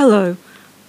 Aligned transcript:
Hello, 0.00 0.36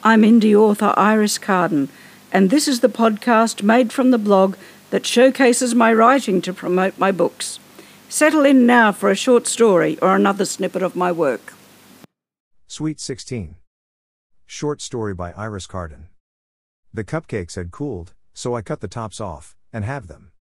I'm 0.04 0.21
indie 0.21 0.54
author 0.54 0.94
Iris 0.96 1.40
Carden, 1.40 1.90
and 2.32 2.52
this 2.52 2.68
is 2.68 2.82
the 2.82 2.88
podcast 2.88 3.64
made 3.64 3.92
from 3.92 4.12
the 4.12 4.20
blog 4.20 4.55
that 4.92 5.04
showcases 5.04 5.74
my 5.74 5.92
writing 5.92 6.44
to 6.44 6.54
promote 6.54 7.00
my 7.00 7.12
books. 7.12 7.58
Settle 8.08 8.45
in 8.45 8.68
now 8.68 8.91
for 8.91 9.09
a 9.09 9.16
short 9.16 9.48
story 9.48 9.98
or 9.98 10.16
another 10.16 10.45
snippet 10.45 10.84
of 10.84 10.95
my 10.95 11.12
work. 11.12 11.55
Sweet 12.68 13.00
16. 13.00 13.55
Short 14.45 14.80
story 14.80 15.16
by 15.16 15.32
Iris 15.32 15.66
Carden. 15.66 16.10
The 16.94 17.04
cupcakes 17.04 17.55
had 17.55 17.71
cooled, 17.71 18.14
so 18.36 18.55
I 18.55 18.62
cut 18.62 18.80
the 18.80 18.88
tops 18.88 19.20
off 19.20 19.55
and 19.73 19.84
halved 19.84 20.07
them. 20.07 20.34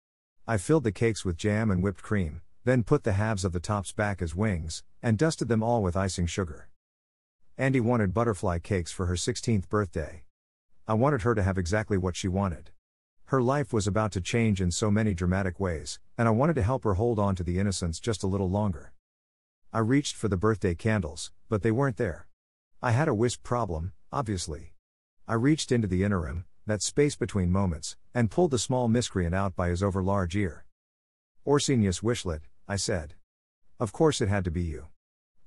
I 0.47 0.59
filled 0.59 0.85
the 0.85 0.93
cakes 0.93 1.25
with 1.25 1.39
jam 1.39 1.71
and 1.71 1.83
whipped 1.83 2.03
cream, 2.03 2.43
then 2.65 2.83
put 2.83 3.05
the 3.05 3.13
halves 3.13 3.47
of 3.47 3.55
the 3.55 3.61
tops 3.61 3.93
back 3.93 4.21
as 4.21 4.35
wings, 4.35 4.83
and 5.03 5.17
dusted 5.17 5.49
them 5.49 5.63
all 5.63 5.83
with 5.83 5.97
icing 5.97 6.27
sugar. 6.27 6.69
Andy 7.61 7.81
wanted 7.81 8.15
butterfly 8.15 8.61
cakes 8.61 8.93
for 8.93 9.07
her 9.07 9.17
16th 9.17 9.69
birthday. 9.69 10.23
I 10.87 10.95
wanted 10.95 11.23
her 11.23 11.35
to 11.35 11.43
have 11.43 11.59
exactly 11.59 11.99
what 11.99 12.15
she 12.15 12.29
wanted. 12.29 12.71
Her 13.25 13.43
life 13.43 13.73
was 13.73 13.89
about 13.89 14.13
to 14.13 14.21
change 14.21 14.61
in 14.61 14.71
so 14.71 14.93
many 14.93 15.13
dramatic 15.13 15.59
ways, 15.59 15.99
and 16.17 16.29
I 16.29 16.31
wanted 16.31 16.55
to 16.55 16.63
help 16.63 16.85
her 16.85 16.95
hold 16.95 17.19
on 17.19 17.35
to 17.35 17.43
the 17.43 17.59
innocence 17.59 17.99
just 17.99 18.23
a 18.23 18.29
little 18.29 18.49
longer. 18.49 18.93
I 19.73 19.81
reached 19.81 20.15
for 20.15 20.29
the 20.29 20.37
birthday 20.37 20.77
candles, 20.77 21.33
but 21.49 21.63
they 21.63 21.73
weren't 21.73 21.97
there. 21.97 22.29
I 22.81 22.93
had 22.93 23.09
a 23.09 23.15
wisp 23.15 23.43
problem, 23.43 23.93
obviously. 24.13 24.75
I 25.27 25.35
reached 25.35 25.73
into 25.73 25.89
the 25.89 26.05
interim, 26.05 26.45
that 26.65 26.81
space 26.81 27.17
between 27.17 27.51
moments, 27.51 27.97
and 28.15 28.31
pulled 28.31 28.53
the 28.53 28.61
small 28.61 28.87
miscreant 28.87 29.35
out 29.35 29.57
by 29.57 29.71
his 29.71 29.83
overlarge 29.83 30.37
ear. 30.37 30.65
Orsinius 31.45 32.05
Wishlet, 32.05 32.43
I 32.69 32.77
said. 32.77 33.15
Of 33.81 33.93
course 33.93 34.21
it 34.21 34.29
had 34.29 34.45
to 34.45 34.53
be 34.53 34.63
you. 34.63 34.87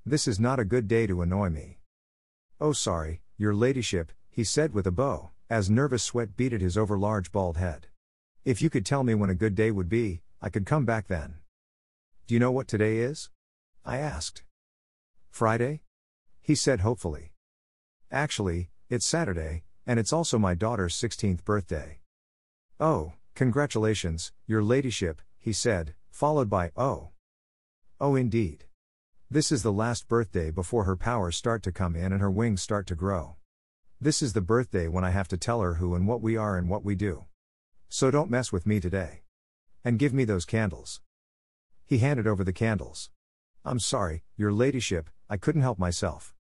This 0.06 0.28
is 0.28 0.42
not 0.42 0.60
a 0.60 0.66
good 0.66 0.90
day 0.90 1.08
to 1.08 1.22
annoy 1.22 1.48
me. 1.48 1.78
Oh, 2.64 2.74
sorry, 2.74 3.22
your 3.38 3.56
ladyship, 3.56 4.12
he 4.30 4.44
said 4.44 4.72
with 4.72 4.86
a 4.86 4.92
bow, 4.92 5.32
as 5.50 5.68
nervous 5.68 6.04
sweat 6.04 6.38
beaded 6.38 6.62
his 6.62 6.78
overlarge 6.78 7.32
bald 7.32 7.58
head. 7.58 7.88
If 8.46 8.62
you 8.62 8.70
could 8.70 8.86
tell 8.86 9.04
me 9.04 9.16
when 9.16 9.32
a 9.32 9.36
good 9.36 9.56
day 9.56 9.72
would 9.72 9.90
be, 9.90 10.22
I 10.44 10.50
could 10.50 10.68
come 10.68 10.86
back 10.86 11.08
then. 11.08 11.40
Do 12.28 12.36
you 12.36 12.40
know 12.40 12.52
what 12.52 12.68
today 12.68 13.00
is? 13.00 13.32
I 13.84 13.98
asked. 13.98 14.44
Friday? 15.32 15.82
He 16.40 16.54
said 16.54 16.82
hopefully. 16.82 17.34
Actually, 18.12 18.70
it's 18.90 19.08
Saturday, 19.08 19.64
and 19.88 20.00
it's 20.00 20.14
also 20.14 20.38
my 20.38 20.54
daughter's 20.54 20.94
16th 20.94 21.44
birthday. 21.44 22.02
Oh, 22.80 23.14
congratulations, 23.34 24.34
your 24.46 24.62
ladyship, 24.62 25.24
he 25.40 25.52
said, 25.52 25.96
followed 26.12 26.48
by, 26.48 26.70
oh. 26.78 27.10
Oh, 28.00 28.14
indeed. 28.14 28.66
This 29.34 29.50
is 29.50 29.64
the 29.64 29.72
last 29.72 30.10
birthday 30.10 30.52
before 30.52 30.84
her 30.84 30.98
powers 30.98 31.38
start 31.38 31.64
to 31.64 31.72
come 31.72 31.96
in 31.96 32.12
and 32.12 32.20
her 32.20 32.30
wings 32.30 32.62
start 32.62 32.86
to 32.88 32.96
grow. 32.96 33.38
This 34.02 34.22
is 34.22 34.34
the 34.34 34.42
birthday 34.42 34.90
when 34.90 35.06
I 35.06 35.12
have 35.12 35.30
to 35.30 35.38
tell 35.38 35.62
her 35.62 35.76
who 35.76 35.96
and 35.96 36.06
what 36.06 36.22
we 36.22 36.36
are 36.36 36.58
and 36.58 36.68
what 36.68 36.84
we 36.84 36.96
do. 36.96 37.24
So 37.88 38.12
don't 38.12 38.30
mess 38.30 38.52
with 38.52 38.66
me 38.66 38.82
today. 38.82 39.22
And 39.86 39.98
give 39.98 40.14
me 40.14 40.26
those 40.26 40.44
candles. 40.44 41.00
He 41.86 42.00
handed 42.00 42.28
over 42.28 42.44
the 42.44 42.52
candles. 42.52 43.10
I'm 43.64 43.80
sorry, 43.80 44.24
your 44.36 44.52
ladyship, 44.52 45.10
I 45.30 45.38
couldn't 45.38 45.62
help 45.62 45.80
myself. 45.80 46.36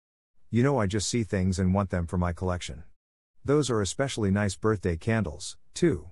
You 0.50 0.62
know, 0.62 0.80
I 0.80 0.86
just 0.86 1.10
see 1.10 1.24
things 1.24 1.58
and 1.58 1.74
want 1.74 1.90
them 1.90 2.06
for 2.06 2.16
my 2.16 2.32
collection. 2.32 2.84
Those 3.44 3.68
are 3.68 3.82
especially 3.82 4.30
nice 4.30 4.56
birthday 4.56 4.96
candles, 4.96 5.58
too. 5.74 6.08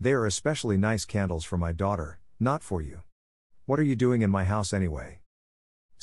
They 0.00 0.10
are 0.10 0.26
especially 0.26 0.76
nice 0.76 1.04
candles 1.04 1.44
for 1.44 1.56
my 1.56 1.70
daughter, 1.70 2.18
not 2.40 2.64
for 2.64 2.82
you. 2.82 3.02
What 3.64 3.78
are 3.78 3.84
you 3.84 3.94
doing 3.94 4.22
in 4.22 4.30
my 4.30 4.42
house 4.42 4.72
anyway? 4.72 5.20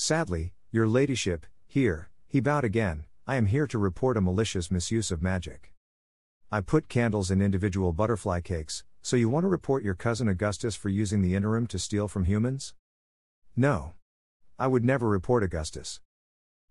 Sadly, 0.04 0.52
your 0.72 0.88
ladyship, 0.88 1.46
here, 1.68 2.10
he 2.26 2.40
bowed 2.40 2.64
again, 2.64 3.06
I 3.28 3.36
am 3.36 3.46
here 3.46 3.68
to 3.68 3.78
report 3.78 4.18
a 4.18 4.22
malicious 4.22 4.72
misuse 4.72 5.12
of 5.12 5.22
magic. 5.22 5.76
I 6.52 6.62
put 6.62 6.90
candles 6.90 7.30
in 7.30 7.40
individual 7.40 7.94
butterfly 7.94 8.42
cakes, 8.42 8.84
so 9.04 9.16
you 9.16 9.30
want 9.30 9.44
to 9.44 9.48
report 9.48 9.84
your 9.84 9.94
cousin 9.94 10.28
Augustus 10.28 10.76
for 10.76 10.90
using 10.90 11.22
the 11.22 11.36
interim 11.36 11.68
to 11.68 11.78
steal 11.78 12.08
from 12.08 12.26
humans? 12.26 12.74
No. 13.56 13.94
I 14.58 14.66
would 14.66 14.84
never 14.84 15.08
report 15.08 15.44
Augustus. 15.44 16.02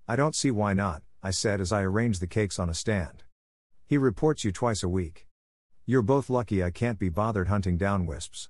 I 0.09 0.17
don't 0.17 0.35
see 0.35 0.51
why 0.51 0.75
not, 0.75 1.05
I 1.23 1.31
said 1.31 1.61
as 1.61 1.71
I 1.71 1.83
arranged 1.83 2.21
the 2.21 2.27
cakes 2.27 2.59
on 2.59 2.69
a 2.69 2.75
stand. 2.75 3.23
He 3.87 3.97
reports 3.97 4.43
you 4.43 4.51
twice 4.51 4.83
a 4.83 4.89
week. 4.89 5.29
You're 5.87 6.03
both 6.03 6.31
lucky 6.31 6.65
I 6.65 6.73
can't 6.73 6.99
be 6.99 7.11
bothered 7.11 7.47
hunting 7.47 7.77
down 7.77 8.07
wisps. 8.07 8.49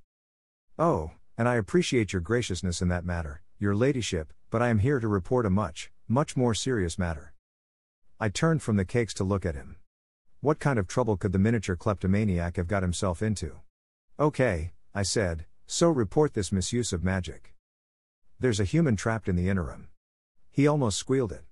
Oh, 0.79 1.11
and 1.37 1.47
I 1.47 1.57
appreciate 1.57 2.15
your 2.15 2.23
graciousness 2.23 2.81
in 2.81 2.89
that 2.89 3.05
matter, 3.05 3.43
your 3.59 3.77
ladyship, 3.77 4.33
but 4.51 4.61
I 4.61 4.69
am 4.69 4.81
here 4.81 4.99
to 4.99 5.09
report 5.09 5.47
a 5.47 5.51
much, 5.51 5.91
much 6.09 6.37
more 6.37 6.55
serious 6.55 6.99
matter. 6.99 7.33
I 8.19 8.29
turned 8.29 8.63
from 8.63 8.77
the 8.77 8.85
cakes 8.85 9.15
to 9.15 9.25
look 9.25 9.47
at 9.47 9.55
him. 9.55 9.77
What 10.41 10.59
kind 10.59 10.79
of 10.79 10.89
trouble 10.89 11.17
could 11.17 11.33
the 11.33 11.39
miniature 11.39 11.77
kleptomaniac 11.77 12.57
have 12.57 12.67
got 12.67 12.83
himself 12.83 13.23
into? 13.23 13.61
Okay, 14.19 14.73
I 14.95 15.03
said, 15.03 15.47
so 15.67 15.89
report 15.89 16.35
this 16.35 16.51
misuse 16.51 16.93
of 16.93 17.05
magic. 17.05 17.55
There's 18.41 18.59
a 18.59 18.65
human 18.65 18.97
trapped 18.97 19.29
in 19.29 19.37
the 19.37 19.49
interim. 19.49 19.89
He 20.51 20.67
almost 20.67 20.99
squealed 20.99 21.31
it. 21.31 21.45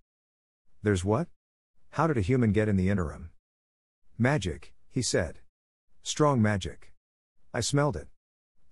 There's 0.82 1.04
what? 1.04 1.28
How 1.90 2.06
did 2.06 2.18
a 2.18 2.22
human 2.22 2.52
get 2.52 2.68
in 2.68 2.76
the 2.76 2.90
interim? 2.90 3.30
Magic, 4.18 4.74
he 4.90 5.02
said. 5.02 5.38
Strong 6.02 6.42
magic. 6.42 6.92
I 7.54 7.60
smelled 7.60 7.96
it. 7.96 8.08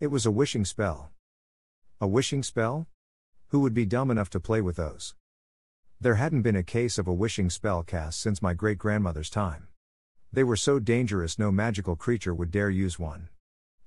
It 0.01 0.09
was 0.09 0.27
a 0.27 0.31
wishing 0.31 0.65
spell. 0.65 1.11
A 2.01 2.07
wishing 2.07 2.43
spell? 2.43 2.89
Who 3.51 3.61
would 3.61 3.75
be 3.75 3.87
dumb 3.87 4.11
enough 4.11 4.29
to 4.31 4.41
play 4.41 4.61
with 4.61 4.75
those? 4.75 5.15
There 6.01 6.17
hadn't 6.17 6.43
been 6.43 6.57
a 6.57 6.65
case 6.65 6.99
of 6.99 7.07
a 7.07 7.13
wishing 7.13 7.49
spell 7.49 7.85
cast 7.85 8.21
since 8.21 8.43
my 8.43 8.55
great 8.55 8.77
grandmother's 8.77 9.31
time. 9.31 9.69
They 10.33 10.43
were 10.43 10.57
so 10.57 10.81
dangerous 10.81 11.39
no 11.39 11.53
magical 11.53 11.95
creature 11.95 12.35
would 12.35 12.51
dare 12.51 12.71
use 12.71 12.99
one. 12.99 13.29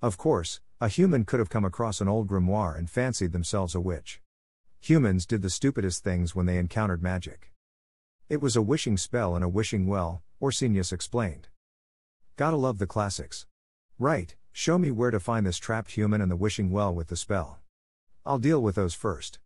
Of 0.02 0.18
course, 0.18 0.62
a 0.80 0.88
human 0.88 1.25
could 1.25 1.40
have 1.40 1.50
come 1.50 1.66
across 1.66 2.00
an 2.00 2.08
old 2.08 2.28
grimoire 2.30 2.78
and 2.78 2.90
fancied 2.90 3.34
themselves 3.34 3.75
a 3.75 3.81
witch. 3.81 4.22
Humans 4.80 5.25
did 5.25 5.42
the 5.42 5.50
stupidest 5.50 6.06
things 6.06 6.34
when 6.34 6.46
they 6.46 6.58
encountered 6.58 7.03
magic. 7.03 7.52
It 8.30 8.42
was 8.42 8.56
a 8.56 8.62
wishing 8.62 8.96
spell 8.96 9.36
and 9.36 9.44
a 9.44 9.50
wishing 9.50 9.88
well, 9.88 10.24
Orsinius 10.42 10.94
explained. 10.94 11.50
Gotta 12.38 12.56
love 12.56 12.78
the 12.78 12.88
classics. 12.88 13.46
Right, 14.00 14.36
show 14.53 14.78
me 14.78 14.90
where 14.90 15.12
to 15.12 15.19
find 15.19 15.46
this 15.46 15.58
trapped 15.58 15.92
human 15.92 16.22
and 16.22 16.31
the 16.31 16.38
wishing 16.38 16.72
well 16.72 16.96
with 16.96 17.09
the 17.09 17.18
spell. 17.18 17.59
I'll 18.25 18.40
deal 18.40 18.62
with 18.64 18.75
those 18.75 18.94
first. 18.94 19.40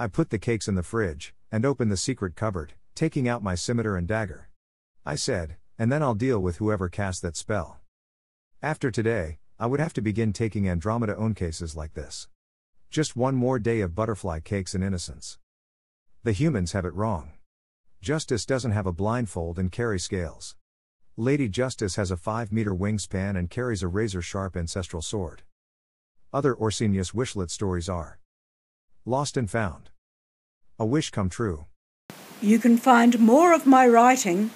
I 0.00 0.06
put 0.06 0.30
the 0.30 0.38
cakes 0.38 0.68
in 0.68 0.76
the 0.76 0.84
fridge, 0.84 1.34
and 1.50 1.66
opened 1.66 1.90
the 1.90 1.96
secret 1.96 2.36
cupboard, 2.36 2.74
taking 2.94 3.28
out 3.28 3.42
my 3.42 3.56
scimitar 3.56 3.96
and 3.96 4.06
dagger. 4.06 4.48
I 5.04 5.16
said, 5.16 5.56
and 5.76 5.90
then 5.90 6.04
I'll 6.04 6.14
deal 6.14 6.38
with 6.38 6.58
whoever 6.58 6.88
cast 6.88 7.20
that 7.22 7.36
spell. 7.36 7.80
After 8.62 8.92
today, 8.92 9.40
I 9.58 9.66
would 9.66 9.80
have 9.80 9.92
to 9.94 10.00
begin 10.00 10.32
taking 10.32 10.68
Andromeda 10.68 11.16
own 11.16 11.34
cases 11.34 11.74
like 11.74 11.94
this. 11.94 12.28
Just 12.90 13.16
one 13.16 13.34
more 13.34 13.58
day 13.58 13.80
of 13.80 13.96
butterfly 13.96 14.38
cakes 14.38 14.72
and 14.72 14.84
innocence. 14.84 15.38
The 16.22 16.30
humans 16.30 16.72
have 16.72 16.84
it 16.84 16.94
wrong. 16.94 17.32
Justice 18.00 18.46
doesn't 18.46 18.70
have 18.70 18.86
a 18.86 18.92
blindfold 18.92 19.58
and 19.58 19.72
carry 19.72 19.98
scales. 19.98 20.54
Lady 21.16 21.48
Justice 21.48 21.96
has 21.96 22.12
a 22.12 22.16
5 22.16 22.52
meter 22.52 22.72
wingspan 22.72 23.36
and 23.36 23.50
carries 23.50 23.82
a 23.82 23.88
razor 23.88 24.22
sharp 24.22 24.56
ancestral 24.56 25.02
sword. 25.02 25.42
Other 26.32 26.54
Orsinius 26.54 27.12
Wishlet 27.12 27.50
stories 27.50 27.88
are 27.88 28.20
Lost 29.04 29.36
and 29.36 29.50
Found. 29.50 29.90
A 30.78 30.86
Wish 30.86 31.10
Come 31.10 31.28
True. 31.28 31.66
You 32.40 32.58
can 32.58 32.76
find 32.76 33.18
more 33.18 33.52
of 33.52 33.66
my 33.66 33.86
writing 33.86 34.50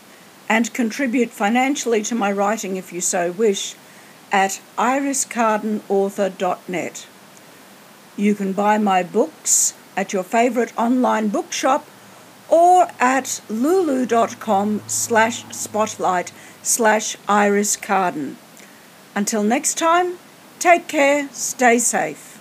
and 0.48 0.72
contribute 0.72 1.30
financially 1.30 2.03
to 2.03 2.14
my 2.14 2.30
writing 2.30 2.76
if 2.76 2.92
you 2.92 3.00
so 3.00 3.32
wish 3.32 3.75
at 4.30 4.60
iriscardenauthor.net. 4.78 7.06
You 8.16 8.34
can 8.34 8.53
buy 8.53 8.78
my 8.78 9.03
books 9.03 9.74
at 9.97 10.12
your 10.12 10.22
favourite 10.22 10.77
online 10.78 11.28
bookshop 11.28 11.86
or 12.48 12.88
at 13.00 13.41
lulu.com 13.48 14.83
slash 14.86 15.45
spotlight 15.54 16.33
slash 16.62 17.16
iriscarden. 17.28 18.36
Until 19.15 19.42
next 19.42 19.78
time, 19.78 20.18
take 20.59 20.88
care, 20.88 21.28
stay 21.33 21.78
safe. 21.78 22.32